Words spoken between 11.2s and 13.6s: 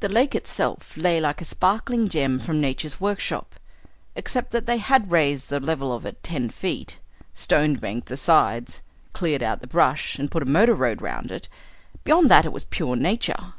it. Beyond that it was pure nature.